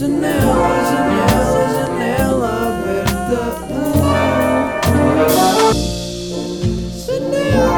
[0.00, 0.32] Janela,
[0.90, 3.40] janela, janela aberta.
[7.04, 7.70] Janela.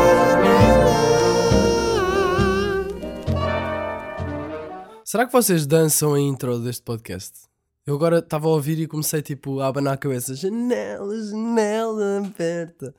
[5.05, 7.41] Será que vocês dançam a intro deste podcast?
[7.85, 10.37] Eu agora estava a ouvir e comecei tipo a abanar a cabeça.
[10.37, 12.95] Janela, janela aberta.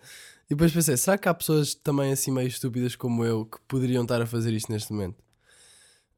[0.48, 4.04] E depois pensei, será que há pessoas também assim meio estúpidas como eu que poderiam
[4.04, 5.16] estar a fazer isto neste momento?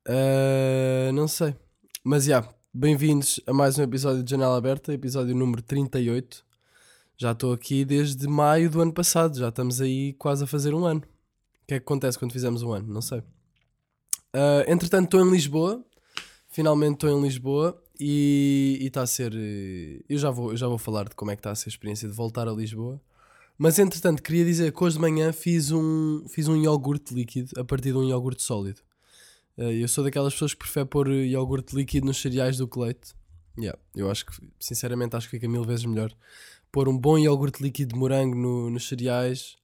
[0.07, 1.55] Uh, não sei.
[2.03, 6.43] Mas já, yeah, bem-vindos a mais um episódio de Janela Aberta, episódio número 38.
[7.16, 10.83] Já estou aqui desde maio do ano passado, já estamos aí quase a fazer um
[10.83, 11.00] ano.
[11.00, 12.93] O que é que acontece quando fizemos um ano?
[12.93, 13.19] Não sei.
[13.19, 15.86] Uh, entretanto, estou em Lisboa,
[16.50, 19.32] finalmente estou em Lisboa e está a ser.
[20.10, 21.71] Eu já, vou, eu já vou falar de como é que está a ser a
[21.71, 23.02] experiência de voltar a Lisboa.
[23.57, 27.64] Mas entretanto, queria dizer que hoje de manhã fiz um, fiz um iogurte líquido a
[27.64, 28.82] partir de um iogurte sólido.
[29.57, 33.13] Uh, eu sou daquelas pessoas que prefere pôr iogurte líquido nos cereais do que leite.
[33.58, 36.13] Yeah, eu acho que, sinceramente, acho que fica mil vezes melhor
[36.75, 39.55] pôr um bom iogurte líquido de morango no, nos cereais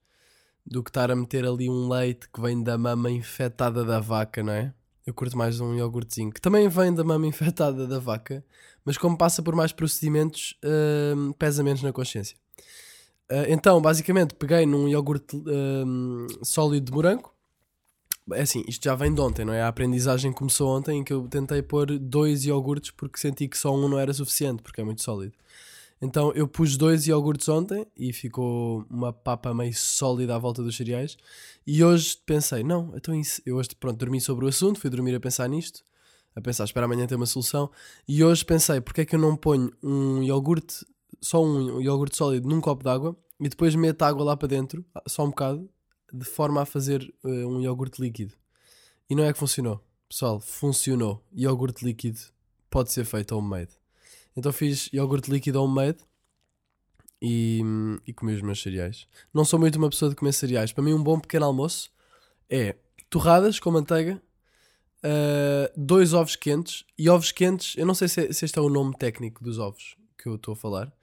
[0.65, 4.41] do que estar a meter ali um leite que vem da mama infectada da vaca,
[4.41, 4.73] não é?
[5.05, 8.45] Eu curto mais um iogurtezinho que também vem da mama infectada da vaca,
[8.85, 12.37] mas como passa por mais procedimentos, uh, pesa menos na consciência.
[13.29, 17.30] Uh, então, basicamente, peguei num iogurte uh, sólido de morango.
[18.33, 19.61] É assim, isto já vem de ontem, não é?
[19.61, 23.75] A aprendizagem começou ontem em que eu tentei pôr dois iogurtes porque senti que só
[23.75, 25.33] um não era suficiente, porque é muito sólido.
[26.01, 30.75] Então eu pus dois iogurtes ontem e ficou uma papa meio sólida à volta dos
[30.77, 31.17] cereais.
[31.65, 35.15] E hoje pensei, não, então isso, eu hoje pronto, dormi sobre o assunto, fui dormir
[35.15, 35.83] a pensar nisto,
[36.35, 37.69] a pensar, espera amanhã ter uma solução.
[38.07, 40.85] E hoje pensei, porque é que eu não ponho um iogurte
[41.21, 45.23] só um iogurte sólido num copo d'água e depois meto água lá para dentro, só
[45.23, 45.69] um bocado,
[46.13, 48.33] de forma a fazer uh, um iogurte líquido.
[49.09, 49.83] E não é que funcionou.
[50.07, 51.23] Pessoal, funcionou.
[51.33, 52.19] Iogurte líquido
[52.69, 53.71] pode ser feito homemade.
[54.35, 55.99] Então fiz iogurte líquido homemade
[57.21, 57.61] e,
[58.07, 59.07] e comi os meus cereais.
[59.33, 60.71] Não sou muito uma pessoa de comer cereais.
[60.71, 61.91] Para mim, um bom pequeno almoço
[62.49, 62.75] é
[63.09, 64.21] torradas com manteiga,
[65.03, 66.85] uh, dois ovos quentes.
[66.97, 69.95] E ovos quentes, eu não sei se, se este é o nome técnico dos ovos
[70.17, 70.93] que eu estou a falar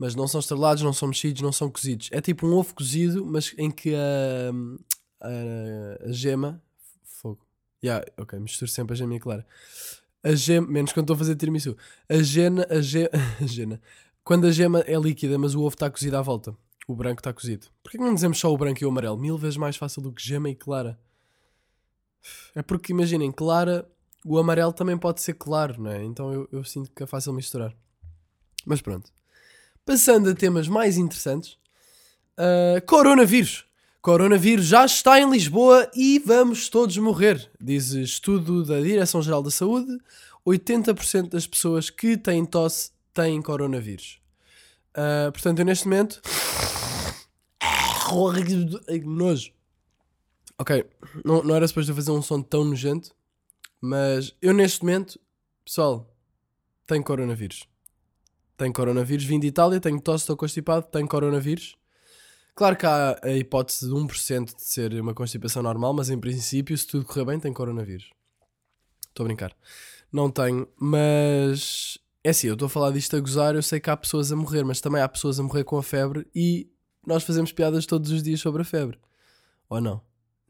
[0.00, 2.08] mas não são estrelados, não são mexidos, não são cozidos.
[2.10, 4.50] É tipo um ovo cozido, mas em que a,
[5.20, 6.62] a, a gema.
[7.04, 7.46] Fogo.
[7.84, 9.46] Yeah, ok, misturo sempre a gema e a clara.
[10.24, 11.76] A gema, menos quando estou a fazer tiramisu.
[12.08, 13.78] A gena, a, ge, a gena.
[14.24, 16.56] Quando a gema é líquida, mas o ovo está cozido à volta.
[16.88, 17.66] O branco está cozido.
[17.82, 19.18] Porquê que não dizemos só o branco e o amarelo?
[19.18, 20.98] Mil vezes mais fácil do que gema e clara.
[22.54, 23.86] É porque imaginem, clara,
[24.24, 26.02] o amarelo também pode ser claro, não é?
[26.02, 27.76] Então eu, eu sinto que é fácil misturar.
[28.64, 29.12] Mas pronto.
[29.84, 31.58] Passando a temas mais interessantes,
[32.38, 33.64] uh, coronavírus.
[34.02, 39.98] Coronavírus já está em Lisboa e vamos todos morrer, diz estudo da Direção-Geral da Saúde.
[40.46, 44.18] 80% das pessoas que têm tosse têm coronavírus.
[44.90, 46.20] Uh, portanto, eu neste momento.
[49.04, 49.52] Nojo.
[50.58, 50.84] Ok,
[51.24, 53.14] não, não era suposto fazer um som tão nojento,
[53.80, 55.18] mas eu neste momento,
[55.64, 56.12] pessoal,
[56.86, 57.69] tenho coronavírus
[58.60, 61.76] tenho coronavírus, vim de Itália, tenho tosse, estou constipado, tenho coronavírus.
[62.54, 66.76] Claro que há a hipótese de 1% de ser uma constipação normal, mas em princípio,
[66.76, 68.10] se tudo correr bem, tenho coronavírus.
[69.08, 69.56] Estou a brincar.
[70.12, 73.88] Não tenho, mas é assim, eu estou a falar disto a gozar, eu sei que
[73.88, 76.70] há pessoas a morrer, mas também há pessoas a morrer com a febre e
[77.06, 78.98] nós fazemos piadas todos os dias sobre a febre.
[79.70, 80.02] Ou não?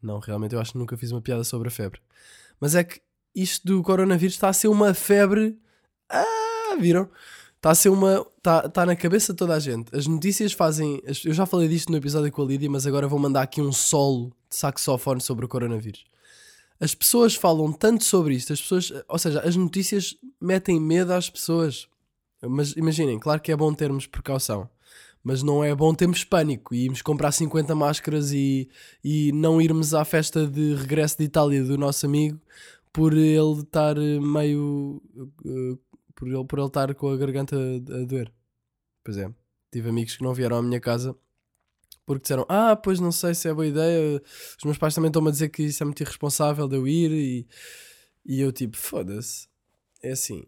[0.02, 2.00] Não, realmente eu acho que nunca fiz uma piada sobre a febre.
[2.58, 3.00] Mas é que
[3.36, 5.56] isto do coronavírus está a ser uma febre.
[6.08, 7.08] Ah, viram?
[7.60, 8.26] Está a ser uma.
[8.38, 9.94] Está tá na cabeça de toda a gente.
[9.94, 11.02] As notícias fazem.
[11.26, 13.70] Eu já falei disto no episódio com a Lídia, mas agora vou mandar aqui um
[13.70, 16.06] solo de saxofone sobre o coronavírus.
[16.80, 18.90] As pessoas falam tanto sobre isto, as pessoas.
[19.06, 21.86] Ou seja, as notícias metem medo às pessoas.
[22.40, 24.66] Mas imaginem, claro que é bom termos precaução.
[25.22, 28.70] Mas não é bom termos pânico e irmos comprar 50 máscaras e,
[29.04, 32.40] e não irmos à festa de regresso de Itália do nosso amigo
[32.90, 35.02] por ele estar meio
[35.44, 35.78] uh,
[36.20, 38.30] por ele, por ele estar com a garganta a, doer.
[39.02, 39.32] Pois é,
[39.72, 41.16] tive amigos que não vieram à minha casa
[42.04, 44.22] porque disseram: Ah, pois não sei se é boa ideia.
[44.58, 47.10] Os meus pais também estão-me a dizer que isso é muito irresponsável de eu ir.
[47.10, 47.48] E,
[48.26, 49.48] e eu, tipo, foda-se.
[50.02, 50.44] É assim,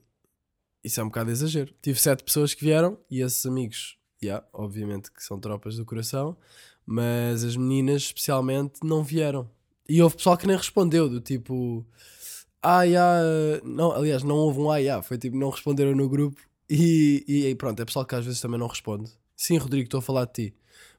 [0.85, 1.73] isso é um bocado exagero.
[1.81, 6.37] Tive sete pessoas que vieram e esses amigos, yeah, obviamente que são tropas do coração,
[6.85, 9.51] mas as meninas, especialmente, não vieram.
[9.89, 11.87] E houve pessoal que nem respondeu, do tipo
[12.63, 16.41] ah, yeah, não, aliás, não houve um ah, yeah, foi tipo, não responderam no grupo
[16.71, 19.11] e, e pronto, é pessoal que às vezes também não responde.
[19.37, 20.55] Sim, Rodrigo, estou a falar de ti.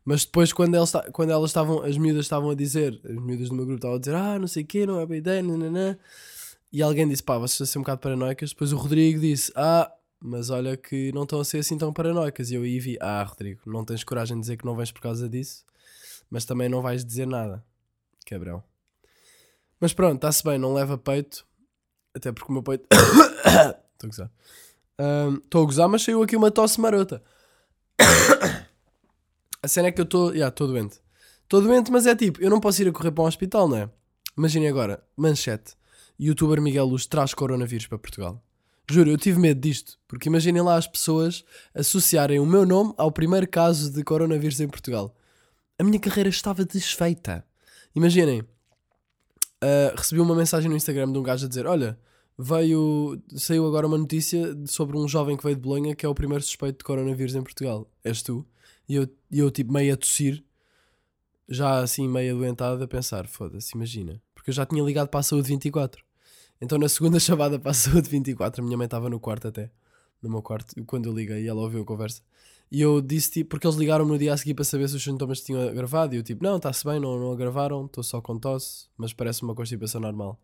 [0.05, 3.55] Mas depois, quando elas, quando elas estavam, as miúdas estavam a dizer, as miúdas do
[3.55, 5.97] meu grupo estavam a dizer, ah, não sei o quê, não é boa ideia, nananã.
[6.71, 8.49] E alguém disse, pá, vocês estão a ser um bocado paranoicas.
[8.49, 9.89] Depois o Rodrigo disse, ah,
[10.19, 12.51] mas olha que não estão a ser assim tão paranoicas.
[12.51, 15.01] E eu aí vi, ah, Rodrigo, não tens coragem de dizer que não vens por
[15.01, 15.65] causa disso,
[16.29, 17.63] mas também não vais dizer nada.
[18.25, 18.63] Cabrão.
[19.79, 21.45] Mas pronto, está-se bem, não leva peito.
[22.15, 22.87] Até porque o meu peito.
[22.91, 24.31] Estou a gozar.
[25.43, 27.23] Estou a gozar, mas saiu aqui uma tosse marota.
[29.61, 30.35] a cena é que eu estou.
[30.35, 30.99] Já, estou doente.
[31.43, 33.77] Estou doente, mas é tipo, eu não posso ir a correr para um hospital, não
[33.77, 33.89] é?
[34.37, 35.75] Imaginem agora, manchete.
[36.19, 38.43] Youtuber Miguel Luz traz coronavírus para Portugal.
[38.89, 41.43] Juro, eu tive medo disto, porque imaginem lá as pessoas
[41.73, 45.15] associarem o meu nome ao primeiro caso de coronavírus em Portugal.
[45.79, 47.45] A minha carreira estava desfeita.
[47.95, 48.43] Imaginem,
[49.63, 51.97] uh, recebi uma mensagem no Instagram de um gajo a dizer: Olha,
[52.37, 56.15] veio, saiu agora uma notícia sobre um jovem que veio de Bolonha que é o
[56.15, 57.89] primeiro suspeito de coronavírus em Portugal.
[58.03, 58.45] És tu?
[58.87, 60.43] E eu, eu tipo, meio a tossir,
[61.47, 64.21] já assim, meio adoentado, a pensar: Foda-se, imagina.
[64.35, 66.03] Porque eu já tinha ligado para a Saúde 24.
[66.61, 69.71] Então na segunda chamada para a Saúde 24, a minha mãe estava no quarto até.
[70.21, 72.21] No meu quarto, quando eu liguei, ela ouviu a conversa.
[72.73, 75.03] E eu disse, tipo, porque eles ligaram-me no dia a seguir para saber se os
[75.03, 76.15] sintomas tinham agravado.
[76.15, 79.43] E eu, tipo, não, está-se bem, não, não agravaram, estou só com tosse, mas parece
[79.43, 80.39] uma constipação normal.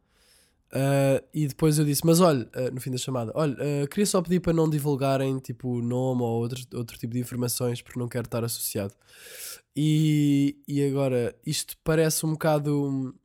[0.71, 4.05] Ah, e depois eu disse, mas olha, ah, no fim da chamada, olha, ah, queria
[4.05, 8.07] só pedir para não divulgarem, tipo, nome ou outro, outro tipo de informações, porque não
[8.07, 8.93] quero estar associado.
[9.75, 13.15] E, e agora, isto parece um bocado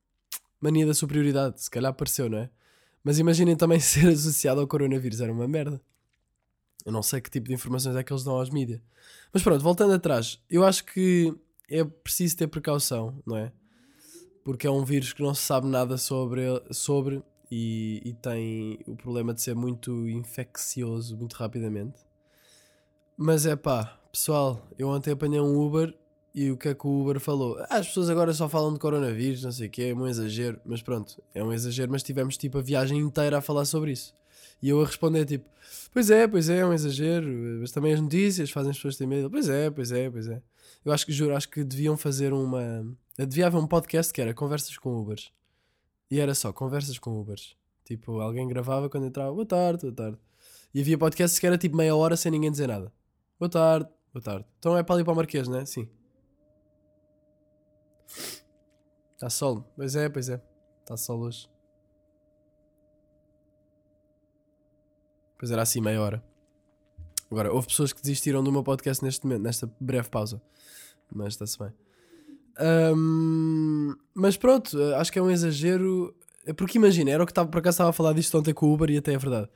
[0.58, 2.50] mania da superioridade, se calhar pareceu, não é?
[3.02, 5.78] Mas imaginem também ser associado ao coronavírus, era uma merda.
[6.84, 8.80] Eu não sei que tipo de informações é que eles dão aos mídias.
[9.32, 11.34] Mas pronto, voltando atrás, eu acho que
[11.68, 13.52] é preciso ter precaução, não é?
[14.44, 18.94] Porque é um vírus que não se sabe nada sobre, sobre e, e tem o
[18.94, 21.98] problema de ser muito infeccioso muito rapidamente.
[23.16, 25.94] Mas é pá, pessoal, eu ontem apanhei um Uber
[26.34, 27.56] e o que é que o Uber falou?
[27.70, 30.60] Ah, as pessoas agora só falam de coronavírus, não sei o que, é um exagero.
[30.64, 34.12] Mas pronto, é um exagero, mas tivemos tipo a viagem inteira a falar sobre isso.
[34.62, 35.48] E eu a responder tipo,
[35.92, 37.26] pois é, pois é, é um exagero,
[37.60, 39.30] mas também as notícias fazem as pessoas terem medo.
[39.30, 40.42] Pois é, pois é, pois é.
[40.84, 42.86] Eu acho que, juro, acho que deviam fazer uma...
[43.16, 45.32] Devia haver um podcast que era Conversas com Ubers.
[46.10, 47.56] E era só Conversas com Ubers.
[47.84, 50.18] Tipo, alguém gravava quando entrava, boa tarde, boa tarde.
[50.72, 52.92] E havia podcasts que era tipo meia hora sem ninguém dizer nada.
[53.38, 54.46] Boa tarde, boa tarde.
[54.58, 55.64] Então é para ali para o Marquês, né?
[55.66, 55.88] Sim.
[59.14, 59.64] Está sol.
[59.76, 60.40] Pois é, pois é.
[60.82, 61.53] Está sol hoje.
[65.44, 66.24] Pois era assim meia hora.
[67.30, 70.40] Agora, houve pessoas que desistiram do meu podcast neste momento, nesta breve pausa.
[71.14, 71.68] Mas está-se bem.
[72.56, 76.16] Ahm, mas pronto, eh, acho que é um exagero.
[76.46, 78.64] É Porque imagina, era o que estava por acaso estava a falar disto ontem com
[78.68, 79.50] o Uber e até é verdade.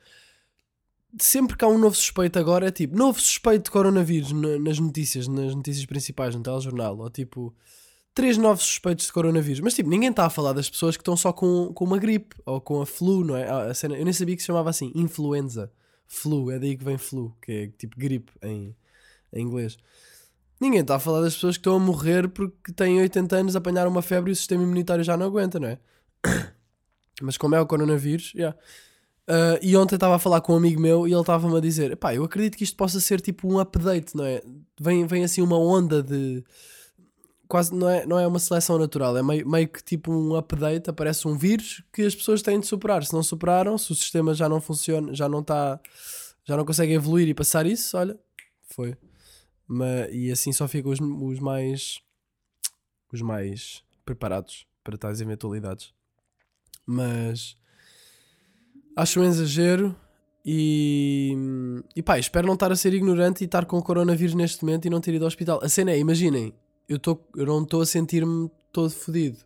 [1.19, 4.77] Sempre que há um novo suspeito agora é tipo, novo suspeito de coronavírus na- nas
[4.77, 7.51] notícias, nas notícias principais, no telejornal, ou tipo,
[8.13, 9.59] três novos suspeitos de coronavírus.
[9.59, 12.35] Mas tipo, ninguém está a falar das pessoas que estão só com, com uma gripe
[12.45, 13.49] ou com a flu, não é?
[13.49, 15.71] A cena, eu nem sabia que se chamava assim, influenza.
[16.09, 18.75] Flu, é daí que vem flu, que é tipo gripe em,
[19.31, 19.77] em inglês.
[20.59, 23.89] Ninguém está a falar das pessoas que estão a morrer porque têm 80 anos, apanharam
[23.89, 25.79] uma febre e o sistema imunitário já não aguenta, não é?
[27.21, 28.57] Mas como é o coronavírus, yeah.
[29.29, 31.95] Ah, e ontem estava a falar com um amigo meu e ele estava-me a dizer:
[31.97, 34.41] pá, eu acredito que isto possa ser tipo um update, não é?
[34.81, 36.43] Vem, vem assim uma onda de.
[37.49, 40.89] Quase não é, não é uma seleção natural, é meio, meio que tipo um update.
[40.89, 43.03] Aparece um vírus que as pessoas têm de superar.
[43.03, 45.79] Se não superaram, se o sistema já não funciona, já não está.
[46.45, 48.17] Já não consegue evoluir e passar isso, olha,
[48.63, 48.95] foi.
[49.67, 51.99] Mas, e assim só ficam os, os mais.
[53.11, 55.91] Os mais preparados para tais eventualidades.
[56.85, 57.57] Mas
[58.95, 59.95] acho um exagero
[60.45, 61.35] e,
[61.95, 64.89] e pá, espero não estar a ser ignorante e estar com coronavírus neste momento e
[64.89, 65.59] não ter ido ao hospital.
[65.63, 66.53] A cena é, imaginem,
[66.89, 69.37] eu, tô, eu não estou a sentir-me todo fodido.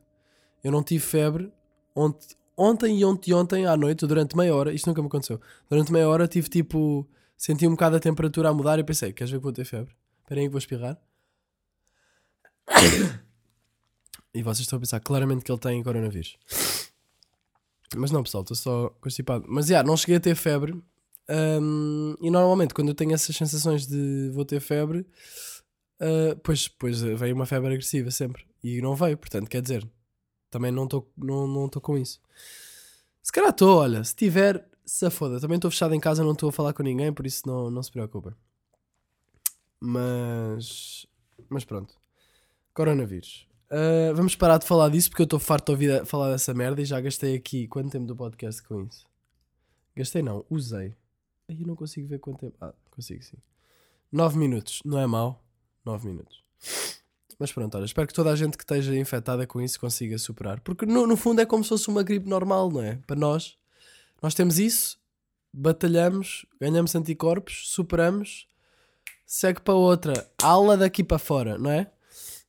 [0.63, 1.51] Eu não tive febre
[1.93, 5.41] ontem, ontem e ontem, ontem à noite, durante meia hora, isto nunca me aconteceu.
[5.69, 7.05] Durante meia hora tive tipo,
[7.37, 9.93] senti um bocado a temperatura a mudar e pensei, queres ver que vou ter febre?
[10.21, 10.97] Espera aí que vou espirrar.
[14.35, 16.39] E vocês estão a pensar claramente que ele tem coronavírus.
[17.95, 19.45] Mas não, pessoal, estou só constipado.
[19.47, 20.73] Mas já, não cheguei a ter febre.
[21.61, 25.05] Hum, e normalmente, quando eu tenho essas sensações de vou ter febre,
[26.03, 28.45] ah, pois, pois veio uma febre agressiva sempre.
[28.63, 29.87] E não veio, portanto, quer dizer,
[30.49, 32.21] também não estou não, não com isso.
[33.21, 35.39] Se calhar estou, olha, se tiver, se foda.
[35.39, 37.81] Também estou fechado em casa, não estou a falar com ninguém, por isso não, não
[37.81, 38.33] se preocupem.
[39.79, 41.05] Mas,
[41.49, 41.95] mas pronto.
[42.73, 43.47] Coronavírus.
[43.69, 46.81] Ah, vamos parar de falar disso porque eu estou farto de ouvir falar dessa merda
[46.81, 49.05] e já gastei aqui quanto tempo do podcast com isso?
[49.95, 50.95] Gastei não, usei.
[51.47, 52.57] Aí eu não consigo ver quanto tempo.
[52.61, 53.37] Ah, consigo sim.
[54.11, 55.42] 9 minutos, não é mau?
[55.85, 56.43] 9 minutos.
[57.39, 60.59] Mas pronto, olha, espero que toda a gente que esteja infectada com isso consiga superar.
[60.61, 62.99] Porque no, no fundo é como se fosse uma gripe normal, não é?
[63.07, 63.57] Para nós
[64.21, 64.97] Nós temos isso,
[65.51, 68.47] batalhamos, ganhamos anticorpos, superamos,
[69.25, 71.91] segue para outra, ala daqui para fora, não é?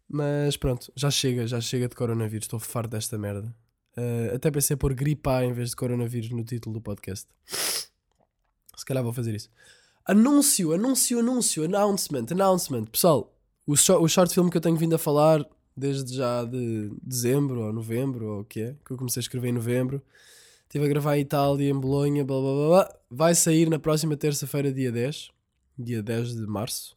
[0.08, 3.54] Mas pronto, já chega, já chega de coronavírus, estou farto desta merda.
[3.96, 7.28] Uh, até pensei pôr gripe A em vez de coronavírus no título do podcast.
[7.46, 9.50] Se calhar vou fazer isso.
[10.06, 12.84] Anúncio, anúncio, anúncio, announcement, announcement.
[12.84, 13.34] Pessoal,
[13.66, 15.42] o, short, o short film que eu tenho vindo a falar
[15.74, 19.48] desde já de dezembro ou novembro, ou o que é, que eu comecei a escrever
[19.48, 20.02] em novembro.
[20.64, 22.96] Estive a gravar em Itália, em Bolonha, blá blá blá blá.
[23.10, 25.30] Vai sair na próxima terça-feira, dia 10,
[25.78, 26.94] dia 10 de março.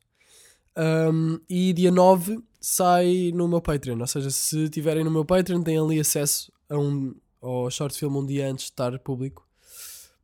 [0.75, 4.01] Um, e dia 9 sai no meu Patreon.
[4.01, 8.17] Ou seja, se tiverem no meu Patreon, têm ali acesso a um, ao short film
[8.17, 9.46] um dia antes de estar público.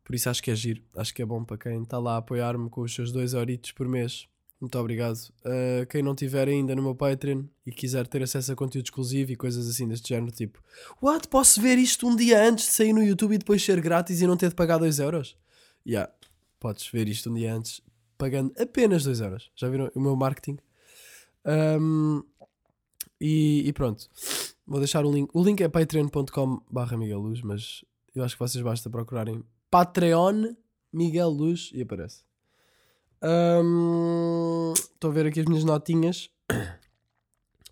[0.03, 0.81] Por isso acho que é giro.
[0.95, 3.71] Acho que é bom para quem está lá a apoiar-me com os seus 2 euritos
[3.71, 4.27] por mês.
[4.59, 5.17] Muito obrigado.
[5.45, 9.31] Uh, quem não tiver ainda no meu Patreon e quiser ter acesso a conteúdo exclusivo
[9.31, 10.63] e coisas assim deste género, tipo,
[11.01, 11.27] what?
[11.27, 14.27] Posso ver isto um dia antes de sair no YouTube e depois ser grátis e
[14.27, 15.37] não ter de pagar 2 euros?
[15.85, 16.09] Yeah,
[16.59, 17.81] podes ver isto um dia antes
[18.17, 19.51] pagando apenas 2 euros.
[19.53, 20.57] Já viram o meu marketing?
[21.45, 22.23] Um,
[23.19, 24.09] e, e, pronto,
[24.65, 25.29] vou deixar o link.
[25.33, 26.97] O link é patreon.com/barra
[27.43, 27.83] mas
[28.15, 29.43] eu acho que vocês basta procurarem
[29.73, 30.53] Patreon
[30.93, 32.23] Miguel Luz e aparece.
[33.15, 36.29] Estou um, a ver aqui as minhas notinhas.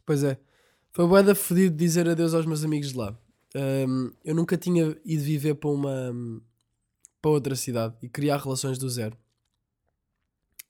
[0.03, 0.37] Pois é,
[0.91, 3.15] foi bué da fodido dizer adeus aos meus amigos de lá.
[3.55, 6.11] Um, eu nunca tinha ido viver para uma
[7.21, 9.15] para outra cidade e criar relações do zero.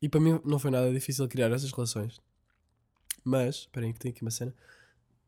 [0.02, 2.20] E para mim não foi nada difícil criar essas relações.
[3.24, 4.54] Mas, esperem que tem aqui uma cena.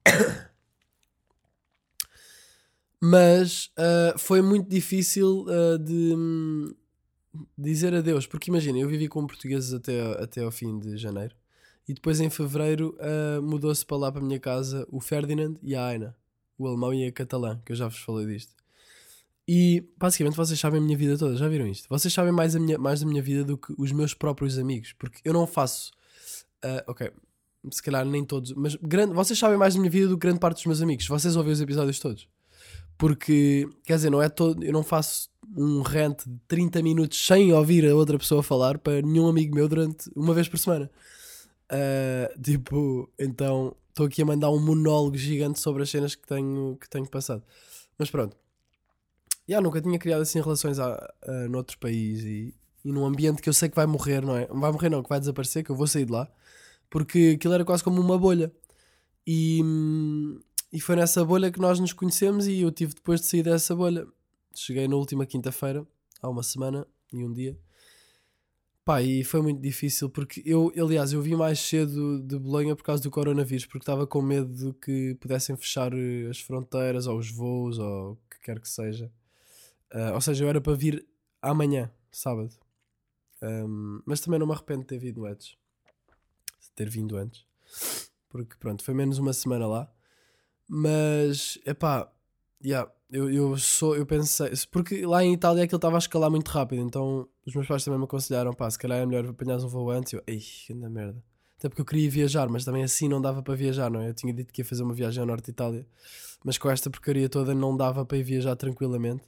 [3.05, 6.74] Mas uh, foi muito difícil uh, de um,
[7.57, 11.36] dizer adeus, porque imagina, eu vivi com portugueses até, até ao fim de janeiro
[11.86, 15.75] e depois em fevereiro uh, mudou-se para lá para a minha casa o Ferdinand e
[15.75, 16.15] a Aina,
[16.57, 18.53] o alemão e a catalã, que eu já vos falei disto.
[19.45, 21.89] E basicamente vocês sabem a minha vida toda, já viram isto?
[21.89, 24.93] Vocês sabem mais, a minha, mais da minha vida do que os meus próprios amigos,
[24.93, 25.91] porque eu não faço.
[26.63, 27.12] Uh, ok,
[27.69, 30.39] se calhar nem todos, mas grande, vocês sabem mais da minha vida do que grande
[30.39, 31.05] parte dos meus amigos.
[31.05, 32.29] Vocês ouvem os episódios todos.
[33.03, 34.63] Porque, quer dizer, não é todo.
[34.63, 39.01] Eu não faço um rant de 30 minutos sem ouvir a outra pessoa falar para
[39.01, 40.89] nenhum amigo meu durante uma vez por semana.
[41.69, 46.77] Uh, tipo, então estou aqui a mandar um monólogo gigante sobre as cenas que tenho,
[46.79, 47.43] que tenho passado.
[48.00, 48.38] Mas pronto.
[49.50, 52.55] Já nunca tinha criado assim relações a, a, noutro país e,
[52.86, 54.45] e num ambiente que eu sei que vai morrer, não é?
[54.48, 56.31] Vai morrer, não, que vai desaparecer, que eu vou sair de lá.
[56.89, 58.50] Porque aquilo era quase como uma bolha.
[59.27, 59.62] E,
[60.73, 63.75] e foi nessa bolha que nós nos conhecemos e eu tive depois de sair dessa
[63.75, 64.07] bolha.
[64.55, 65.85] Cheguei na última quinta-feira,
[66.19, 67.55] há uma semana e um dia.
[68.83, 72.83] Pá, e foi muito difícil porque eu, aliás, eu vim mais cedo de Bolonha por
[72.83, 77.19] causa do coronavírus, porque estava com medo de que pudessem fechar eh, as fronteiras ou
[77.19, 79.11] os voos ou o que quer que seja.
[79.93, 81.05] Uh, ou seja, eu era para vir
[81.39, 82.49] amanhã, sábado.
[83.43, 85.55] Um, mas também não me arrependo de ter vindo antes.
[86.59, 87.45] De ter vindo antes.
[88.27, 89.92] Porque pronto, foi menos uma semana lá.
[90.75, 92.11] Mas, é pá,
[92.65, 96.47] yeah, eu, eu sou, eu pensei, porque lá em Itália aquilo estava a escalar muito
[96.49, 99.67] rápido, então os meus pais também me aconselharam, pá, se calhar é melhor apanhar um
[99.67, 100.13] voo antes.
[100.13, 101.23] Eu, ei, que merda.
[101.59, 104.09] Até porque eu queria viajar, mas também assim não dava para viajar, não é?
[104.09, 105.85] Eu tinha dito que ia fazer uma viagem ao norte de Itália,
[106.43, 109.23] mas com esta porcaria toda não dava para ir viajar tranquilamente.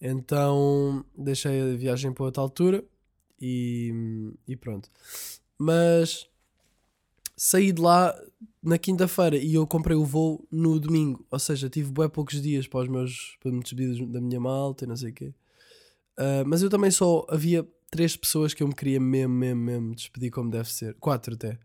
[0.00, 2.84] Então deixei a viagem para outra altura
[3.40, 4.88] e, e pronto.
[5.58, 6.28] Mas
[7.42, 8.14] saí de lá
[8.62, 11.24] na quinta-feira e eu comprei o voo no domingo.
[11.30, 14.84] Ou seja, tive bem poucos dias para os meus para me despedir da minha malta
[14.84, 15.34] e não sei o quê.
[16.18, 19.94] Uh, mas eu também só havia três pessoas que eu me queria mesmo, mesmo, mesmo
[19.94, 20.94] despedir como deve ser.
[20.96, 21.58] Quatro até.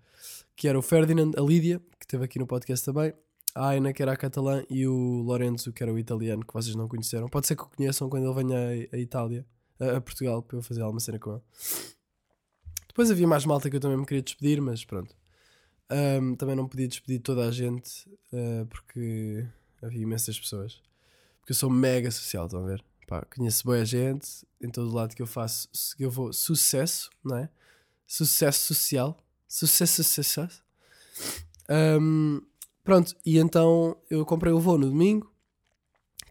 [0.55, 3.13] Que era o Ferdinand, a Lídia, que esteve aqui no podcast também,
[3.53, 6.73] a Aina, que era a catalã, e o Lorenzo, que era o italiano, que vocês
[6.73, 7.27] não conheceram.
[7.27, 9.45] Pode ser que o conheçam quando ele venha a, Itália,
[9.77, 11.41] a, a, Portugal, para eu fazer alguma cena com ele.
[12.87, 15.13] Depois havia mais malta que eu também me queria despedir, mas pronto.
[15.91, 19.45] Um, também não podia despedir toda a gente uh, porque
[19.81, 20.81] havia imensas pessoas.
[21.39, 22.83] Porque eu sou mega social, estão a ver?
[23.07, 27.09] Pá, conheço boa gente em todo o lado que eu faço, que eu vou sucesso,
[27.23, 27.49] não é?
[28.07, 29.17] Sucesso social.
[29.47, 30.63] Sucesso, sucesso.
[31.69, 32.41] Um,
[32.83, 35.31] pronto, e então eu comprei o voo no domingo.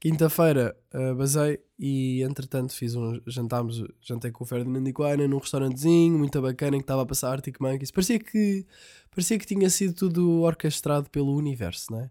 [0.04, 5.12] Quinta-feira uh, basei e entretanto fiz um jantámos, jantei com o Ferdinand e com a
[5.12, 7.90] Ana num restaurantezinho muito bacana em que estava a passar Arctic Monkeys.
[7.90, 8.66] Parecia que
[9.10, 12.10] parecia que tinha sido tudo orquestrado pelo universo, não é?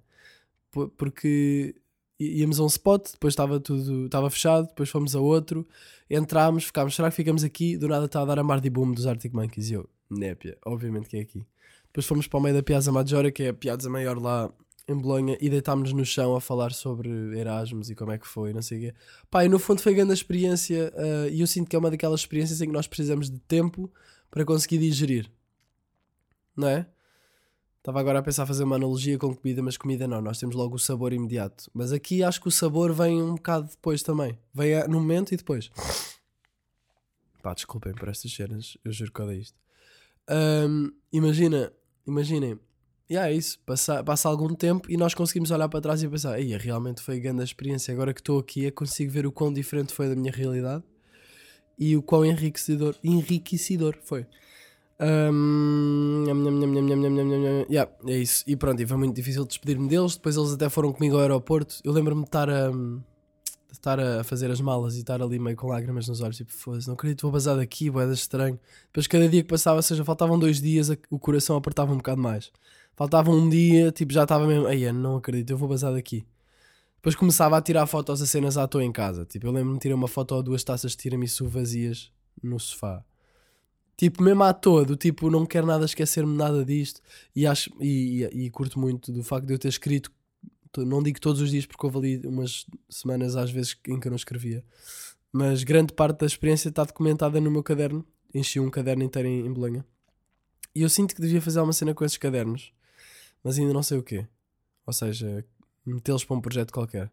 [0.98, 1.76] Porque
[2.20, 5.68] íamos a um spot, depois estava tudo, estava fechado, depois fomos a outro,
[6.10, 7.78] entrámos, ficámos, será que ficamos aqui?
[7.78, 11.10] Do nada está a dar a Mardi Boom dos Arctic Monkeys e eu, népia, obviamente
[11.10, 11.46] que é aqui.
[11.90, 14.52] Depois fomos para o meio da Piazza Maggiore, que é a piazza maior lá
[14.88, 17.10] em Bolonha e deitámos-nos no chão a falar sobre
[17.40, 18.94] Erasmus e como é que foi, não sei o quê.
[19.32, 22.20] Pá, e no fundo foi grande experiência eh, e eu sinto que é uma daquelas
[22.20, 23.92] experiências em que nós precisamos de tempo
[24.30, 25.32] para conseguir digerir.
[26.56, 26.86] Não é?
[27.80, 30.76] Estava agora a pensar fazer uma analogia com comida, mas comida não, nós temos logo
[30.76, 31.70] o sabor imediato.
[31.74, 34.38] Mas aqui acho que o sabor vem um bocado depois também.
[34.54, 35.70] Vem a- no momento e depois.
[37.42, 39.58] Pá, desculpem por estas cenas, eu juro que odeio isto.
[40.30, 41.74] Ahm, imagina,
[42.08, 42.58] imaginem,
[43.10, 43.60] yeah, é isso.
[43.66, 47.20] Passa, passa algum tempo e nós conseguimos olhar para trás e pensar: Ei, realmente foi
[47.20, 47.94] grande a experiência.
[47.94, 50.84] Agora que estou aqui, eu consigo ver o quão diferente foi da minha realidade
[51.78, 54.26] e o quão enriquecedor, enriquecedor foi.
[58.08, 58.44] É isso.
[58.48, 60.16] E pronto, e foi muito difícil despedir-me deles.
[60.16, 61.80] Depois eles até foram comigo ao aeroporto.
[61.84, 62.72] Eu lembro-me de estar a,
[63.72, 66.38] estar a fazer as malas e estar ali meio com lágrimas nos olhos.
[66.38, 66.52] Tipo,
[66.88, 68.60] não acredito, vou basar daqui, boeda estranho.
[68.88, 72.22] Depois, cada dia que passava, ou seja, faltavam dois dias, o coração apertava um bocado
[72.22, 72.52] mais.
[72.96, 76.26] Faltava um dia, tipo, já estava mesmo, aí não acredito, eu vou basar daqui.
[76.98, 79.26] Depois começava a tirar fotos a cenas à toa em casa.
[79.26, 83.04] Tipo, eu lembro-me de tirar uma foto ou duas taças de tiramisu vazias no sofá.
[83.98, 87.02] Tipo, mesmo à toa, do tipo, não quero nada esquecer-me nada disto.
[87.36, 90.12] E, acho, e, e, e curto muito do facto de eu ter escrito,
[90.72, 94.08] to- não digo todos os dias porque houve ali umas semanas às vezes em que
[94.08, 94.64] eu não escrevia,
[95.32, 98.06] mas grande parte da experiência está documentada no meu caderno.
[98.34, 99.84] Enchi um caderno inteiro em, em.
[100.74, 102.72] E eu sinto que devia fazer uma cena com esses cadernos,
[103.44, 104.28] mas ainda não sei o quê.
[104.86, 105.46] Ou seja,
[105.86, 107.12] metê-los para um projeto qualquer.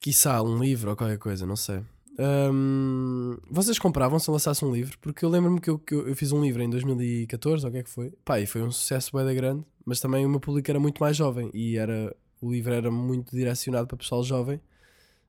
[0.00, 1.82] Quiçá um livro ou qualquer coisa, não sei.
[2.18, 4.98] Ahm, vocês compravam se lançasse um livro?
[4.98, 7.72] Porque eu lembro-me que, eu, que eu, eu fiz um livro em 2014, ou o
[7.72, 8.10] que é que foi?
[8.24, 11.16] Pá, e foi um sucesso bem grande, mas também o meu público era muito mais
[11.16, 14.60] jovem e era, o livro era muito direcionado para pessoal jovem,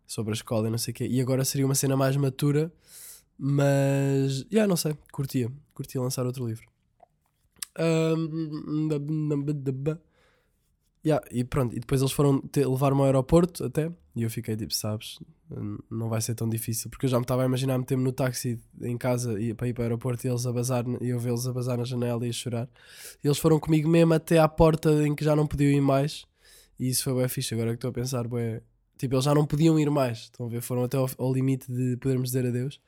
[0.05, 1.07] sobre a escola e não sei o quê.
[1.07, 2.71] E agora seria uma cena mais matura,
[3.37, 6.67] mas, já não sei, curtia, curtia lançar outro livro.
[7.77, 8.89] Ahm,
[11.03, 14.71] Yeah, e pronto, e depois eles foram levar-me ao aeroporto até, e eu fiquei tipo,
[14.71, 15.19] sabes,
[15.89, 18.59] não vai ser tão difícil, porque eu já me estava a imaginar meter-me no táxi
[18.83, 21.47] em casa e, para ir para o aeroporto e eles a bazar, e eu vê-los
[21.47, 22.69] a bazar na janela e a chorar.
[23.23, 26.27] E eles foram comigo mesmo até à porta em que já não podiam ir mais,
[26.79, 27.55] e isso foi bem fixe.
[27.55, 28.25] Agora que estou a pensar,
[28.95, 30.61] tipo, eles já não podiam ir mais, estão a ver?
[30.61, 32.79] Foram até ao, ao limite de podermos dizer adeus.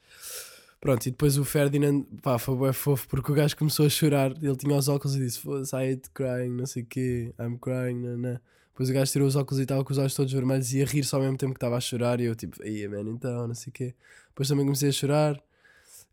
[0.83, 4.31] Pronto, e depois o Ferdinand, pá, foi bem fofo porque o gajo começou a chorar.
[4.31, 8.01] Ele tinha os óculos e disse: I hate crying, não sei o quê, I'm crying,
[8.17, 8.37] não.
[8.73, 10.85] Depois o gajo tirou os óculos e estava com os olhos todos vermelhos e ia
[10.85, 12.19] rir só ao mesmo tempo que estava a chorar.
[12.19, 13.95] E eu, tipo, aí, man, então, não sei o quê.
[14.27, 15.41] Depois também comecei a chorar.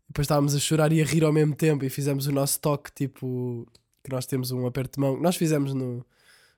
[0.07, 1.83] Depois estávamos a chorar e a rir ao mesmo tempo.
[1.83, 3.67] E fizemos o nosso toque, tipo,
[4.01, 5.17] que nós temos um aperto de mão.
[5.17, 6.05] que Nós fizemos no,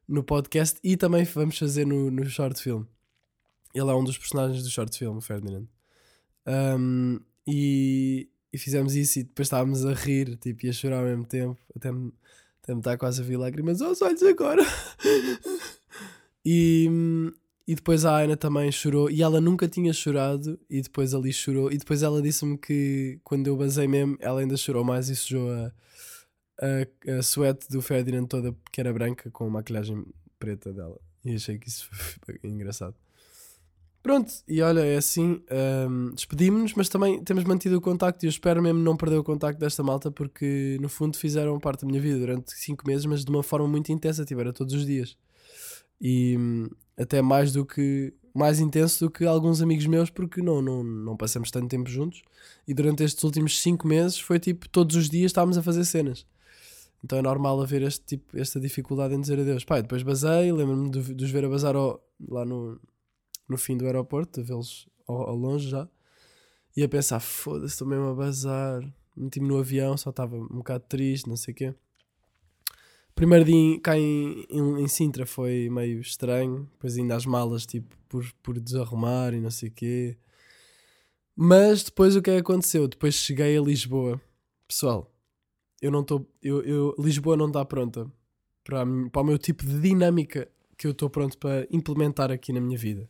[0.07, 2.83] no podcast e também vamos fazer no, no short film.
[3.73, 5.65] Ele é um dos personagens do short film, Ferdinand.
[6.45, 11.05] Um, e, e fizemos isso e depois estávamos a rir tipo, e a chorar ao
[11.05, 11.59] mesmo tempo.
[11.75, 12.13] Até me,
[12.61, 14.63] até me está quase a vir lágrimas aos olhos agora.
[16.45, 16.87] e,
[17.67, 21.71] e depois a Aina também chorou e ela nunca tinha chorado e depois ali chorou.
[21.71, 25.51] E depois ela disse-me que quando eu basei mesmo, ela ainda chorou mais e sujou
[25.51, 25.73] a,
[26.61, 30.05] a, a suéte do Ferdinand toda que era branca com a maquilhagem
[30.39, 30.99] preta dela.
[31.25, 31.89] E achei que isso
[32.23, 32.95] foi engraçado.
[34.03, 35.41] Pronto, e olha, é assim,
[35.89, 39.23] hum, despedimos-nos, mas também temos mantido o contacto e eu espero mesmo não perder o
[39.23, 43.23] contacto desta malta porque no fundo fizeram parte da minha vida durante 5 meses, mas
[43.23, 45.15] de uma forma muito intensa, tipo, era todos os dias.
[46.01, 50.61] E hum, até mais do que mais intenso do que alguns amigos meus porque não,
[50.61, 52.23] não, não passamos tanto tempo juntos
[52.67, 56.25] e durante estes últimos 5 meses foi tipo todos os dias estávamos a fazer cenas.
[57.01, 59.63] Então é normal haver este tipo, esta dificuldade em dizer adeus.
[59.63, 62.79] Pai, depois basei, lembro-me de, de os ver a bazar lá no,
[63.53, 65.87] no fim do aeroporto, de vê-los ao, ao longe já,
[66.75, 68.83] e a pensar: foda-se, estou mesmo a bazar.
[69.15, 71.75] Meti-me no avião, só estava um bocado triste, não sei o quê.
[73.15, 77.95] Primeiro dia cá em, em, em Sintra foi meio estranho, depois ainda as malas, tipo,
[78.09, 80.17] por, por desarrumar e não sei o quê.
[81.35, 82.87] Mas depois o que é que aconteceu?
[82.87, 84.19] Depois cheguei a Lisboa.
[84.67, 85.11] Pessoal,
[85.81, 86.27] eu não estou.
[86.41, 88.11] Eu, eu, Lisboa não está pronta
[88.63, 92.51] para, a para o meu tipo de dinâmica que eu estou pronto para implementar aqui
[92.51, 93.09] na minha vida.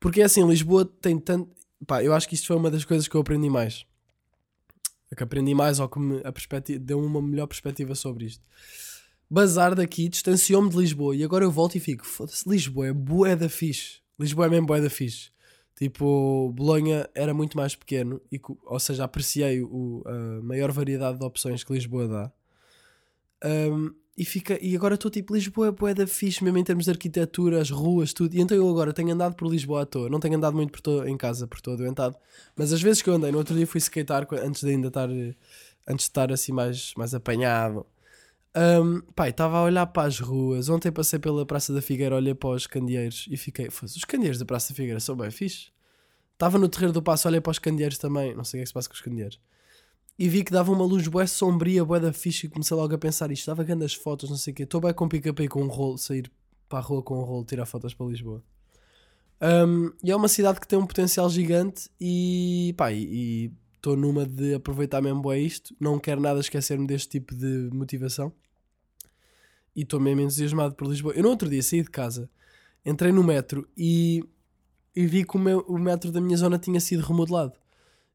[0.00, 1.50] Porque é assim, Lisboa tem tanto.
[1.86, 3.86] Pá, eu acho que isto foi uma das coisas que eu aprendi mais.
[5.16, 8.42] Que aprendi mais ou que me a perspectiva, deu uma melhor perspectiva sobre isto.
[9.28, 13.36] Bazar daqui distanciou-me de Lisboa e agora eu volto e fico, foda-se, Lisboa é bué
[13.36, 14.00] da fixe.
[14.18, 15.30] Lisboa é mesmo bué da fixe.
[15.76, 21.24] Tipo, Bolonha era muito mais pequeno, e, ou seja, apreciei o, a maior variedade de
[21.24, 22.32] opções que Lisboa dá.
[23.44, 26.84] Um, e, fica, e agora estou tipo, Lisboa é bué da fixe, mesmo em termos
[26.84, 28.34] de arquitetura, as ruas, tudo.
[28.34, 30.10] E então eu agora tenho andado por Lisboa à toa.
[30.10, 32.16] Não tenho andado muito por em casa, por todo adoentado.
[32.54, 35.08] Mas as vezes que eu andei, no outro dia fui skatear antes de ainda estar,
[35.08, 35.36] antes
[35.86, 37.86] de estar assim mais, mais apanhado.
[38.54, 40.68] Um, pai, estava a olhar para as ruas.
[40.68, 43.70] Ontem passei pela Praça da Figueira, olhei para os candeeiros e fiquei.
[43.70, 45.68] "Foda-se, Os candeeiros da Praça da Figueira são bem fixe.
[46.34, 48.34] Estava no terreiro do passo, olhei para os candeeiros também.
[48.34, 49.40] Não sei o que é que se passa com os candeeiros.
[50.18, 52.46] E vi que dava uma luz bué sombria, bué da fixe.
[52.46, 53.46] E comecei logo a pensar isto.
[53.46, 54.62] Dava grandes fotos, não sei o quê.
[54.64, 56.30] Estou bem com pica-pé com um rolo, sair
[56.68, 58.42] para a rua com um rolo, tirar fotos para Lisboa.
[59.40, 64.24] Um, e é uma cidade que tem um potencial gigante e pá, e estou numa
[64.24, 65.74] de aproveitar mesmo bué isto.
[65.80, 68.32] Não quero nada esquecer-me deste tipo de motivação.
[69.74, 71.14] E estou mesmo entusiasmado por Lisboa.
[71.14, 72.30] Eu no outro dia saí de casa,
[72.84, 74.22] entrei no metro e,
[74.94, 77.54] e vi que o, meu- o metro da minha zona tinha sido remodelado.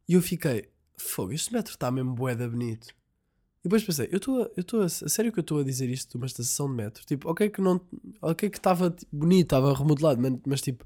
[0.08, 2.88] E eu fiquei, fogo, este metro está mesmo bué da bonito.
[3.60, 6.18] E depois pensei, eu estou a, a, sério que eu estou a dizer isto de
[6.18, 7.06] uma estação de metro?
[7.06, 7.82] Tipo, ok que não,
[8.22, 10.86] ok que estava tipo, bonito, estava remodelado, mas, mas tipo,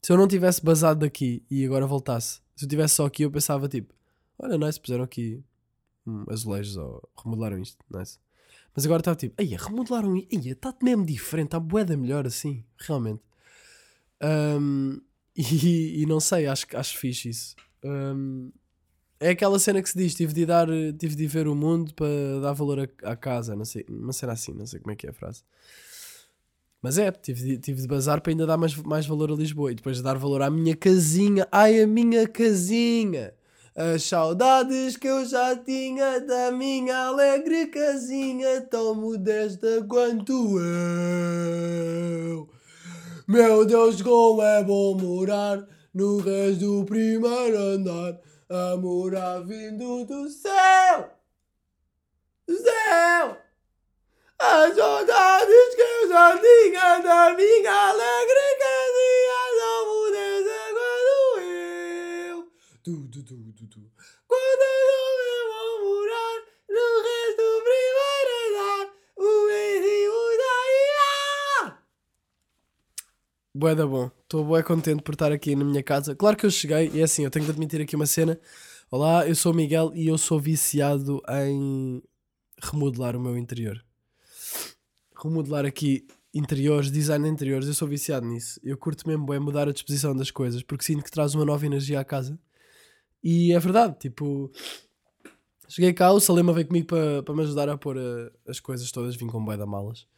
[0.00, 3.30] se eu não tivesse basado daqui e agora voltasse, se eu tivesse só aqui, eu
[3.30, 3.94] pensava tipo,
[4.38, 5.42] olha, nice, puseram aqui
[6.06, 8.18] hum, azulejos ou remodelaram isto, nice.
[8.74, 12.26] Mas agora estava tipo, aí remodelaram isto, aí está mesmo diferente, está bué da melhor
[12.26, 13.22] assim, realmente.
[14.22, 15.00] Hum,
[15.36, 17.56] e, e não sei, acho, acho fixe isso.
[17.84, 18.50] Hum,
[19.24, 22.06] é aquela cena que se diz: tive de, dar, tive de ver o mundo para
[22.42, 23.56] dar valor à, à casa.
[23.56, 25.42] Não sei, uma cena assim, não sei como é que é a frase.
[26.82, 29.72] Mas é, tive de, tive de bazar para ainda dar mais, mais valor a Lisboa
[29.72, 31.48] e depois de dar valor à minha casinha.
[31.50, 33.32] Ai, a minha casinha!
[33.74, 42.48] As saudades que eu já tinha da minha alegre casinha, tão modesta quanto eu.
[43.26, 50.28] Meu Deus, como é bom morar no resto do primeiro andar, a morar vindo do
[50.28, 51.10] céu,
[52.46, 53.44] do céu.
[54.38, 62.52] As saudades que eu já tinha da minha alegre casinha, tão modesta quanto eu.
[62.82, 63.92] Tu, tu, tu, tu, tu.
[64.26, 66.36] Quando eu vou morar
[66.68, 68.84] no resto do primeiro andar,
[69.16, 71.78] o vizinho da ilha.
[73.56, 74.10] Bué da bom.
[74.24, 76.12] Estou bué contente por estar aqui na minha casa.
[76.16, 78.36] Claro que eu cheguei, e é assim, eu tenho de admitir aqui uma cena.
[78.90, 82.02] Olá, eu sou o Miguel e eu sou viciado em
[82.60, 83.80] remodelar o meu interior.
[85.22, 88.58] Remodelar aqui interiores, design de interiores, eu sou viciado nisso.
[88.64, 91.64] Eu curto mesmo bué mudar a disposição das coisas, porque sinto que traz uma nova
[91.64, 92.36] energia à casa.
[93.22, 94.50] E é verdade, tipo...
[95.68, 99.14] Cheguei cá, o Salema veio comigo para me ajudar a pôr eh, as coisas todas,
[99.14, 100.08] vim com bué da malas.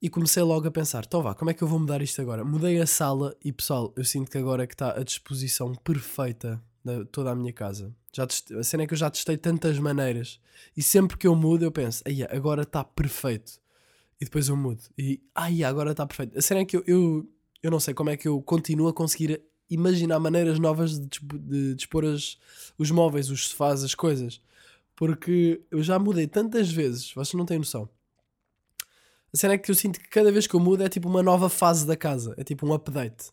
[0.00, 2.44] E comecei logo a pensar, então vá, como é que eu vou mudar isto agora?
[2.44, 6.62] Mudei a sala e pessoal, eu sinto que agora é que está a disposição perfeita
[6.84, 7.92] de toda a minha casa.
[8.14, 10.40] Já teste- a cena é que eu já testei tantas maneiras
[10.76, 13.60] e sempre que eu mudo eu penso, ai, agora está perfeito.
[14.20, 16.38] E depois eu mudo e ai, agora está perfeito.
[16.38, 17.28] A cena é que eu, eu,
[17.62, 21.08] eu não sei como é que eu continuo a conseguir imaginar maneiras novas de,
[21.40, 22.38] de dispor as,
[22.78, 24.40] os móveis, os sofás, as coisas.
[24.96, 27.88] Porque eu já mudei tantas vezes, vocês não têm noção.
[29.32, 31.22] A cena é que eu sinto que cada vez que eu mudo é tipo uma
[31.22, 32.34] nova fase da casa.
[32.38, 33.30] É tipo um update.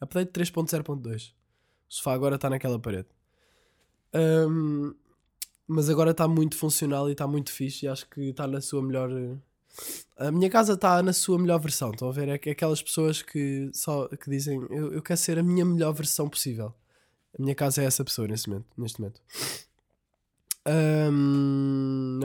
[0.00, 1.30] Update 3.0.2.
[1.30, 1.34] O
[1.88, 3.08] sofá agora está naquela parede.
[4.12, 4.94] Ahm,
[5.66, 8.82] mas agora está muito funcional e está muito fixe e acho que está na sua
[8.82, 9.10] melhor.
[10.18, 11.90] A minha casa está na sua melhor versão.
[11.90, 12.28] Estão a ver?
[12.28, 15.92] É que aquelas pessoas que só que dizem eu, eu quero ser a minha melhor
[15.92, 16.74] versão possível.
[17.38, 19.20] A minha casa é essa pessoa nesse momento, neste momento.
[20.66, 22.18] Ahm,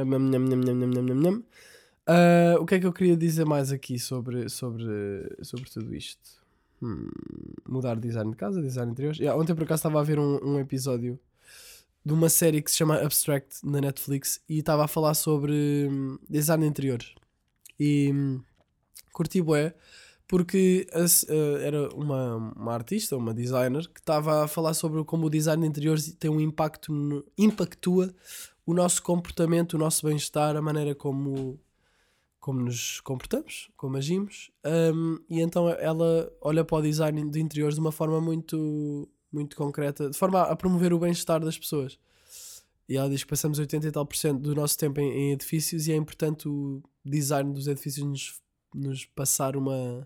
[2.06, 4.86] Ah, o que é que eu queria dizer mais aqui sobre, sobre,
[5.42, 6.44] sobre tudo isto?
[6.82, 7.10] Hum,
[7.68, 9.20] mudar design de casa, design de interiores.
[9.20, 11.20] Yeah, ontem por acaso estava a ver um, um episódio
[12.06, 16.20] de uma série que se chama Abstract na Netflix e estava a falar sobre hum,
[16.30, 17.16] design de interiores.
[17.80, 18.42] E hum,
[19.14, 19.74] curti bué
[20.28, 25.28] porque a eh, era uma, uma artista, uma designer, que estava a falar sobre como
[25.28, 28.14] o design de interiores tem um impacto, no, impactua
[28.66, 31.60] o nosso comportamento, o nosso bem-estar, a maneira como,
[32.44, 34.52] como nos comportamos, como agimos.
[34.66, 39.56] Um, e então ela olha para o design de interiores de uma forma muito, muito
[39.56, 41.98] concreta, de forma a promover o bem-estar das pessoas.
[42.90, 45.32] E ela diz que passamos 80 e tal por cento do nosso tempo em, em
[45.32, 48.42] edifícios e é importante o design dos edifícios nos,
[48.76, 50.06] nos passar uma,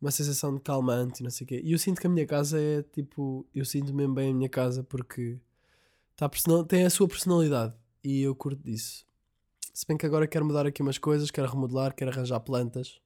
[0.00, 1.60] uma sensação de calmante e não sei o quê.
[1.64, 4.48] E eu sinto que a minha casa é tipo, eu sinto mesmo bem a minha
[4.48, 5.40] casa porque
[6.14, 6.30] tá
[6.68, 9.04] tem a sua personalidade e eu curto disso.
[9.74, 13.00] Se bem que agora quero mudar aqui umas coisas, quero remodelar, quero arranjar plantas.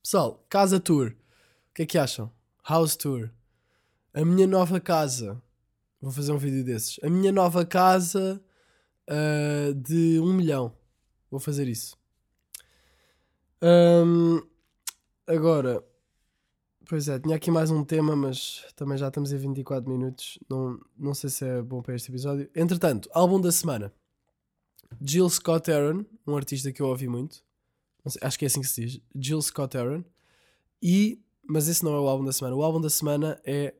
[0.00, 1.08] Pessoal, casa tour.
[1.08, 2.30] O que é que acham?
[2.62, 3.28] House tour.
[4.14, 5.42] A minha nova casa.
[6.00, 7.00] Vou fazer um vídeo desses.
[7.02, 8.40] A minha nova casa
[9.08, 10.72] ah, de um milhão.
[11.28, 11.96] Vou fazer isso.
[13.60, 14.40] Ahm,
[15.26, 15.82] agora,
[16.88, 20.38] pois é, tinha aqui mais um tema, mas também já estamos em 24 minutos.
[20.48, 22.48] Não, não sei se é bom para este episódio.
[22.54, 23.92] Entretanto, álbum da semana.
[25.00, 27.44] Jill Scott Aaron, um artista que eu ouvi muito.
[28.20, 29.00] Acho que é assim que se diz.
[29.14, 30.04] Jill Scott Aaron.
[30.82, 32.56] E, mas esse não é o álbum da semana.
[32.56, 33.74] O álbum da semana é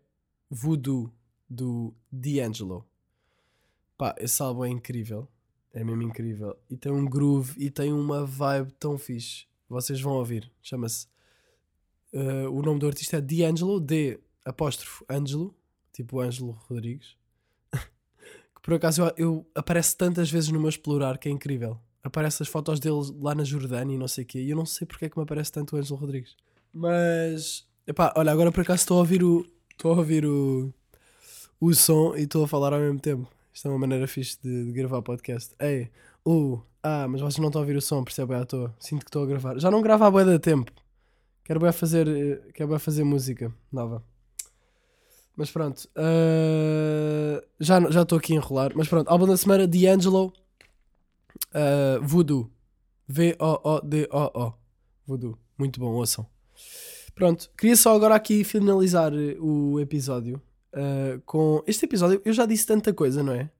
[0.48, 1.12] Voodoo,
[1.48, 2.86] do D'Angelo.
[3.98, 5.28] Pá, esse álbum é incrível.
[5.72, 6.56] É mesmo incrível.
[6.70, 9.46] E tem um groove e tem uma vibe tão fixe.
[9.68, 10.50] Vocês vão ouvir.
[10.62, 11.06] Chama-se.
[12.12, 15.04] uh, o nome do artista é D'Angelo, D apóstrofo
[15.92, 17.16] tipo Ângelo Rodrigues.
[18.62, 21.78] Por acaso eu, eu aparece tantas vezes no meu explorar que é incrível.
[22.02, 24.40] Aparece as fotos dele lá na Jordânia e não sei o quê.
[24.40, 26.36] E eu não sei porque é que me aparece tanto o Ângelo Rodrigues.
[26.72, 27.66] Mas.
[27.86, 29.44] Epá, olha, agora por acaso estou a ouvir o.
[29.70, 30.72] Estou a ouvir o.
[31.60, 33.28] O som e estou a falar ao mesmo tempo.
[33.52, 35.54] Isto é uma maneira fixe de, de gravar podcast.
[35.60, 35.90] Ei,
[36.26, 38.74] uh, ah, mas vocês não estão a ouvir o som, percebem à toa.
[38.80, 39.58] Sinto que estou a gravar.
[39.58, 40.72] Já não gravo há bué de tempo.
[41.44, 44.02] Quero bem fazer, eh, quero bem fazer música nova.
[45.36, 48.72] Mas pronto, uh, já estou aqui a enrolar.
[48.74, 50.32] Mas pronto, álbum da semana, D'Angelo,
[51.54, 52.50] uh, Voodoo.
[53.08, 54.54] V-O-O-D-O-O.
[55.06, 55.38] Voodoo.
[55.58, 56.26] Muito bom, ouçam.
[57.14, 60.40] Pronto, queria só agora aqui finalizar o episódio
[60.72, 61.62] uh, com.
[61.66, 63.50] Este episódio, eu já disse tanta coisa, não é?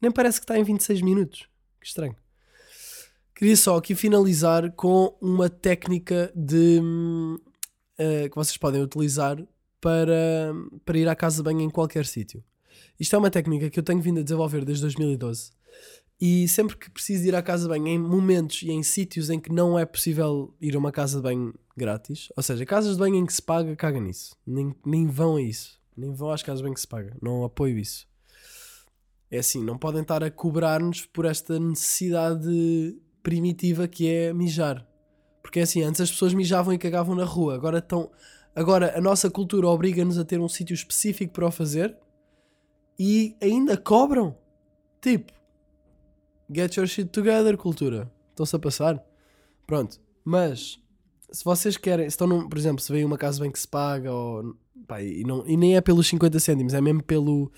[0.00, 1.48] Nem parece que está em 26 minutos.
[1.80, 2.16] Que estranho.
[3.34, 6.80] Queria só aqui finalizar com uma técnica de.
[6.80, 9.36] Uh, que vocês podem utilizar
[9.80, 10.52] para,
[10.84, 12.42] para ir à casa de banho em qualquer sítio.
[12.98, 15.50] Isto é uma técnica que eu tenho vindo a desenvolver desde 2012
[16.20, 19.38] e sempre que preciso ir à casa de banho em momentos e em sítios em
[19.38, 22.98] que não é possível ir a uma casa de banho grátis, ou seja, casas de
[22.98, 24.36] banho em que se paga, caga nisso.
[24.44, 25.78] Nem, nem vão a isso.
[25.96, 27.16] Nem vão às casas de banho que se paga.
[27.22, 28.06] Não apoio isso.
[29.30, 34.86] É assim, não podem estar a cobrar-nos por esta necessidade primitiva que é mijar.
[35.40, 38.10] Porque é assim, antes as pessoas mijavam e cagavam na rua, agora estão.
[38.58, 41.96] Agora a nossa cultura obriga-nos a ter um sítio específico para o fazer
[42.98, 44.36] e ainda cobram.
[45.00, 45.32] Tipo,
[46.52, 48.10] get your shit together, cultura.
[48.30, 49.00] Estão-se a passar.
[49.64, 50.00] Pronto.
[50.24, 50.80] Mas
[51.30, 53.68] se vocês querem, se estão num, por exemplo, se vem uma casa bem que se
[53.68, 54.56] paga ou,
[54.88, 57.52] pá, e, não, e nem é pelos 50 cêntimos, é mesmo pelo,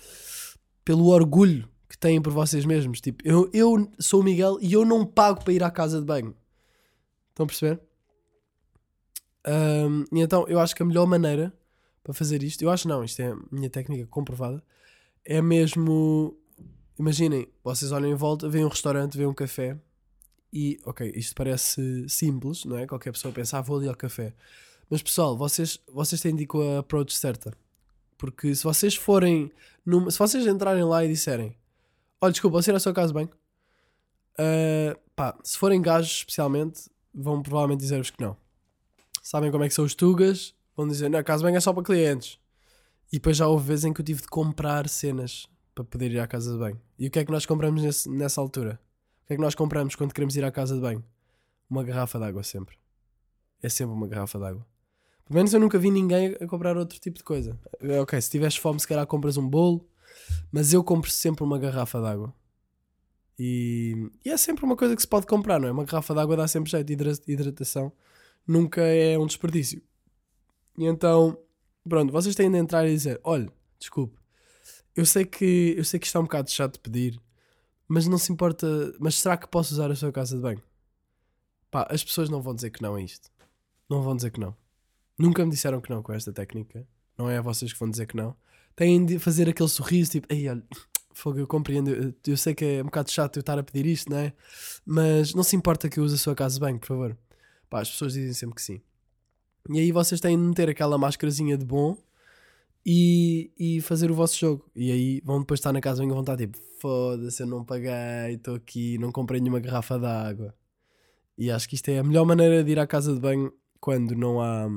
[0.85, 3.01] pelo orgulho que têm por vocês mesmos.
[3.01, 6.05] Tipo, eu, eu sou o Miguel e eu não pago para ir à casa de
[6.05, 6.35] banho.
[7.31, 7.81] Estão a perceber?
[9.47, 11.51] Um, e então eu acho que a melhor maneira
[12.03, 14.63] para fazer isto, eu acho não, isto é a minha técnica comprovada,
[15.23, 16.37] é mesmo.
[16.99, 19.77] Imaginem, vocês olham em volta, veem um restaurante, veem um café
[20.53, 22.85] e, ok, isto parece simples, não é?
[22.85, 24.33] Qualquer pessoa pensa, ah, vou ali ao café.
[24.89, 27.53] Mas pessoal, vocês, vocês têm de ir com a approach certa.
[28.17, 29.51] Porque se vocês forem.
[29.85, 31.55] Numa, se vocês entrarem lá e disserem,
[32.19, 33.25] olha, desculpa, você ir ao seu caso bem.
[34.33, 38.37] Uh, pá, se forem gajos especialmente, vão provavelmente dizer-vos que não
[39.21, 41.83] sabem como é que são os tugas, vão dizer, não, casa bem é só para
[41.83, 42.39] clientes.
[43.11, 46.19] E depois já houve vezes em que eu tive de comprar cenas para poder ir
[46.19, 46.81] à casa de banho.
[46.97, 48.79] E o que é que nós compramos nesse, nessa altura?
[49.23, 51.03] O que é que nós compramos quando queremos ir à casa de banho?
[51.69, 52.77] Uma garrafa de água sempre.
[53.61, 54.65] É sempre uma garrafa de água.
[55.25, 57.57] Pelo menos eu nunca vi ninguém a comprar outro tipo de coisa.
[57.79, 59.87] É, ok, se tiveres fome, se calhar compras um bolo,
[60.51, 62.33] mas eu compro sempre uma garrafa de água.
[63.39, 65.71] E, e, é sempre uma coisa que se pode comprar, não é?
[65.71, 67.91] Uma garrafa de água dá sempre jeito de hidratação
[68.47, 69.81] nunca é um desperdício.
[70.77, 71.37] E então,
[71.87, 74.17] pronto, vocês têm de entrar e dizer: olha, desculpe,
[74.95, 77.19] eu sei que eu sei que está um bocado chato de pedir,
[77.87, 78.67] mas não se importa,
[78.99, 80.61] mas será que posso usar a sua casa de banho?
[81.69, 83.31] Pá, as pessoas não vão dizer que não a isto.
[83.89, 84.55] Não vão dizer que não.
[85.17, 86.85] Nunca me disseram que não com esta técnica.
[87.17, 88.35] Não é a vocês que vão dizer que não.
[88.75, 90.63] Têm de fazer aquele sorriso tipo, ei, olha,
[91.13, 91.89] fogo, eu compreendo.
[91.91, 94.33] Eu, eu sei que é um bocado chato eu estar a pedir isto, não é?
[94.85, 97.17] Mas não se importa que eu use a sua casa de banho, por favor.
[97.71, 98.81] Pá, as pessoas dizem sempre que sim.
[99.69, 101.97] E aí vocês têm de meter aquela máscarazinha de bom
[102.85, 104.69] e, e fazer o vosso jogo.
[104.75, 108.33] E aí vão depois estar na casa e vão estar tipo: foda-se, eu não paguei,
[108.33, 110.53] estou aqui, não comprei nenhuma garrafa de água.
[111.37, 114.15] E acho que isto é a melhor maneira de ir à casa de banho quando
[114.15, 114.67] não há.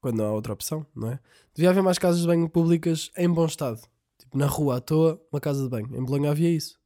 [0.00, 1.20] Quando não há outra opção, não é?
[1.52, 3.80] Devia haver mais casas de banho públicas em bom estado.
[4.18, 5.96] Tipo, na rua à toa, uma casa de banho.
[5.96, 6.78] Em Bolonha havia isso.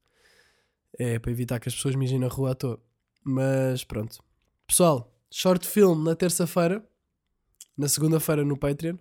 [0.98, 2.80] É para evitar que as pessoas mijem na rua à toa.
[3.22, 4.29] Mas pronto.
[4.70, 6.80] Pessoal, short film na terça-feira,
[7.76, 8.94] na segunda-feira no Patreon.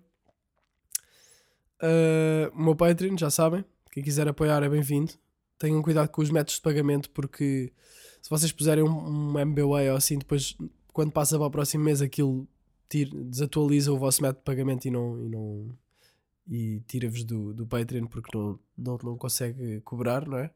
[1.79, 5.13] Uh, o meu Patreon, já sabem, quem quiser apoiar é bem-vindo.
[5.59, 7.71] Tenham cuidado com os métodos de pagamento, porque
[8.19, 10.57] se vocês puserem um, um MBWay ou assim, depois,
[10.91, 12.47] quando passa para o próximo mês, aquilo
[12.89, 15.23] tira, desatualiza o vosso método de pagamento e não.
[15.23, 15.77] E não
[16.51, 20.49] e tira-vos do, do Patreon porque não, não, não consegue cobrar, não é?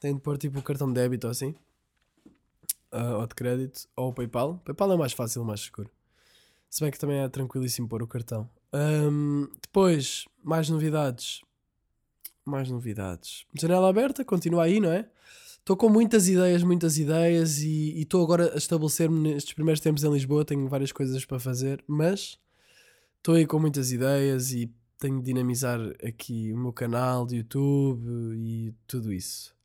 [0.00, 1.52] Tem de pôr tipo o cartão de débito ou assim
[2.92, 4.58] uh, ou de crédito ou o PayPal.
[4.64, 5.90] PayPal é mais fácil, mais seguro.
[6.68, 8.48] Se bem que também é tranquilíssimo pôr o cartão.
[8.72, 11.40] Um, depois, mais novidades.
[12.44, 13.46] Mais novidades.
[13.58, 15.08] Janela aberta, continua aí, não é?
[15.58, 20.12] Estou com muitas ideias, muitas ideias e estou agora a estabelecer-me nestes primeiros tempos em
[20.12, 20.44] Lisboa.
[20.44, 22.38] Tenho várias coisas para fazer, mas
[23.16, 28.00] estou aí com muitas ideias e tenho de dinamizar aqui o meu canal de YouTube
[28.36, 29.56] e tudo isso.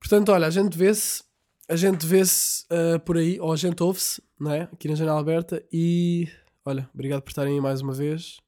[0.00, 1.22] Portanto, olha, a gente vê-se,
[1.68, 4.62] a gente vê-se uh, por aí, ou a gente ouve-se, não é?
[4.62, 5.62] Aqui na Janela Aberta.
[5.70, 6.26] E
[6.64, 8.38] olha, obrigado por estarem aí mais uma vez.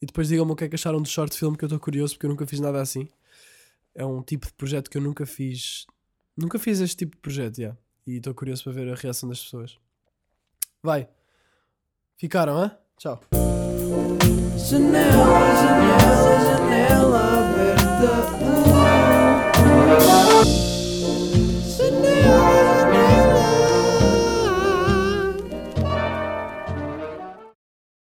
[0.00, 2.14] E depois digam-me o que é que acharam do short film, que eu estou curioso
[2.14, 3.08] porque eu nunca fiz nada assim.
[3.92, 5.86] É um tipo de projeto que eu nunca fiz.
[6.36, 7.62] Nunca fiz este tipo de projeto, já.
[7.62, 7.78] Yeah.
[8.06, 9.78] E estou curioso para ver a reação das pessoas.
[10.82, 11.08] Vai.
[12.16, 12.76] Ficaram, hã?
[12.98, 13.20] Tchau.
[14.56, 18.63] Janela, janela, janela aberta.